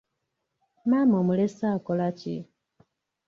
Maama 0.89 1.15
omulese 1.21 1.65
akola 1.75 2.07
ki? 2.19 2.35